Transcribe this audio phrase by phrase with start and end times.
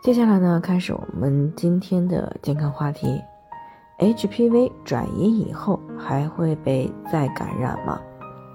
[0.00, 3.20] 接下来呢，开始我们今天的健康话题
[3.98, 8.00] ：HPV 转移以后还会被再感染吗？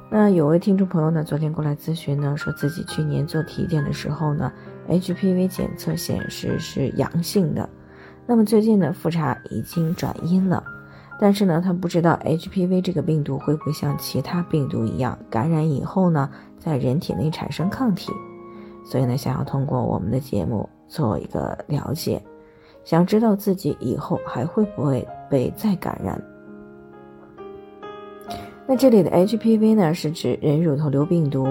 [0.09, 4.52] 那有位听众朋友呢，昨天过来咨询呢，说自己去年做体检的时候呢
[4.88, 7.70] ，HPV 检测显示是阳性的，
[8.25, 10.64] 那么最近呢复查已经转阴了，
[11.20, 18.14] 但是呢他不知道 HPV 这个病毒会不会像其他病毒一样，感染以后呢在人体内产生抗体，
[18.86, 20.67] 所以呢想要通过我们的节目。
[20.93, 22.21] 做一个了解，
[22.83, 26.21] 想知道自己以后还会不会被再感染。
[28.67, 31.47] 那这里的 HPV 呢，是指人乳头瘤病毒，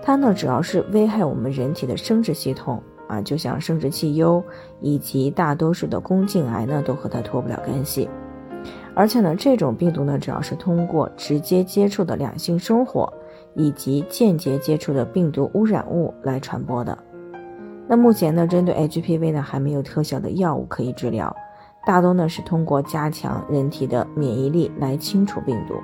[0.00, 4.40] 它呢主要是危害我们人体的生殖系统啊，就像生殖器疣
[4.80, 8.08] 以及大多数的宫颈癌呢，都和它脱不了干系。
[8.94, 13.12] 而且呢，这种病毒呢，主要是通过直接接触的两性生活
[13.54, 16.96] 以及间接接触的病毒污染物来传播的。
[17.90, 21.34] 那目前呢，针对 HPV 呢还没有特效的药物可以治疗，
[21.86, 25.74] 大多呢是通过加强人体的免疫力来清除病毒。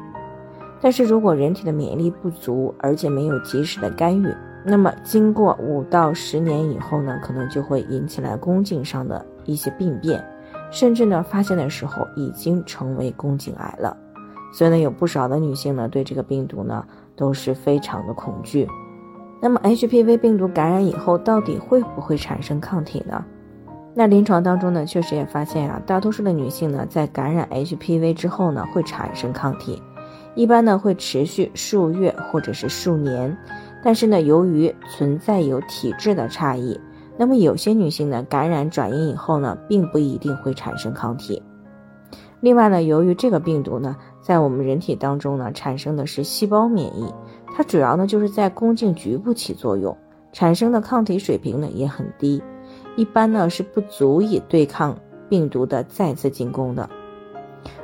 [0.83, 4.29] 但是如果人体的免疫力不足，而且没有及时的干预，
[4.67, 10.23] 那么经过五到十年以后呢，可能就会引起来宫颈上的一些病变，
[10.71, 13.97] 甚至呢发现的时候已经成为宫颈癌了。
[14.53, 16.85] 所以呢，有不少的女性呢对这个病毒呢
[17.17, 18.69] 都是非常的恐惧。
[19.45, 23.23] 那么 HPV 病毒感染以后，到底会不会产生抗体呢？
[23.92, 29.83] 那临床当中呢，确实也发现啊，大多数的女性呢，在感染 HPV 之后呢，会产生抗体，
[30.34, 33.36] 一般呢会持续数月或者是数年。
[33.85, 36.80] 但是呢，由于存在有体质的差异，
[37.19, 41.42] 那么有些女性呢，感染转阴以后呢，并不一定会产生抗体。
[42.40, 47.13] 另外呢，由于这个病毒呢，在我们人体当中呢，产生的是细胞免疫。
[47.57, 49.97] 它主要呢就是在宫颈局部起作用，
[50.33, 52.42] 产生的抗体水平呢也很低，
[52.97, 54.98] 一般呢是不足以对抗
[55.29, 56.91] 病毒的再次进攻的。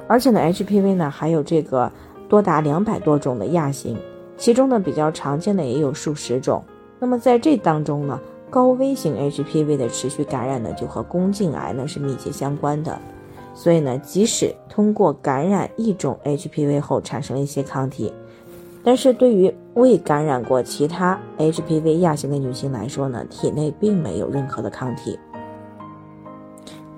[0.08, 1.92] 而且呢，HPV 呢还有这个
[2.28, 3.96] 多达两百多种的亚型，
[4.36, 6.64] 其中呢比较常见的也有数十种。
[6.98, 8.20] 那么在这当中呢，
[8.50, 12.98] 高危型 HPV 的持续感染呢就和宫颈癌呢是密切相关的。
[13.54, 18.12] 所以呢，即使通过感染一种 HPV 后产生了一些抗体。
[18.82, 25.18] 但是对于未感染过其他 HPV 亚型的女性来说呢，体内并没有任何的抗体。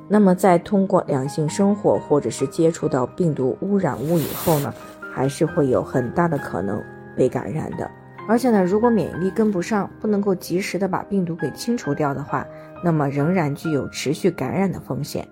[0.08, 4.72] 那么在通过两性生活或者是接触到病毒污染物以后呢，
[5.14, 6.82] 还是会有很大的可能
[7.16, 7.90] 被感染的。
[8.28, 12.46] 而且呢，如果免疫力跟不上，不能够及时的把病毒给清除掉的话，
[12.82, 15.26] 那么仍然具有持续感染的风险。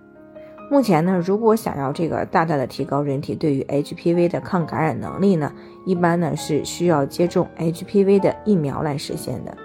[0.70, 5.52] 目前呢，如果想要这个大大的提高人体对于 HPV 的抗感染能力呢，
[5.84, 9.56] 一般呢是需要接种 HPV 的疫苗来实现的。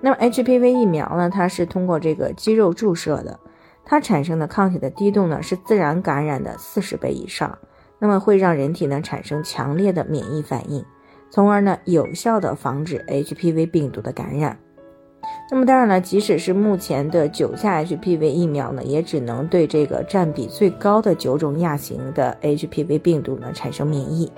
[0.00, 3.40] 那么 HPV 疫苗呢，它是通过这个肌肉注射的，
[3.84, 7.58] 它产生的抗体的滴度呢是自然感染的四十倍以上，
[7.98, 10.84] 那么会让人体呢产生强烈的免疫反应，
[11.28, 14.56] 从而呢有效的防止 HPV 病毒的感染。
[15.52, 24.30] 那么当然了，即使是目前的九价 HPV 疫苗呢，也只能对这个占比最高的九种亚型的 HPV 病毒呢产生免疫，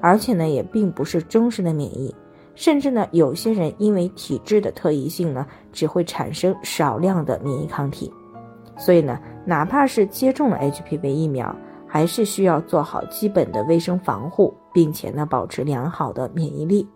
[0.00, 2.14] 而且呢也并不是忠实的免疫，
[2.54, 8.10] 甚至呢有些人因为体质的特异性呢，只会产生少量的免疫抗体。
[8.78, 11.54] 所以呢，哪怕是接种了 HPV 疫苗，
[11.86, 16.88] 还是需要做好基本的卫生防护，并且呢保持良好的免疫力。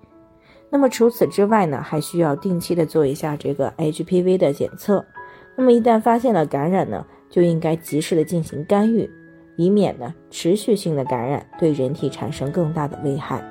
[0.71, 5.05] 那么除此之外呢，还需要定期的做一下这个 HPV 的检测。
[5.56, 9.10] 那么一旦发现了感染呢，就应该及时的进行干预，
[9.57, 13.42] 以免呢持续性的感染对人体产生更大的危害。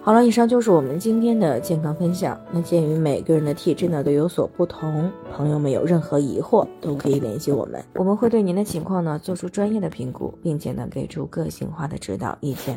[0.00, 2.40] 好了，以上就是我们今天的健康分享。
[2.50, 12.76] 那鉴于每个人的体质呢都有所不同，朋友们有任何疑惑都可以联系我们，我们会对您的情况呢做出专业的评估，并且呢给出个性化的指导意见。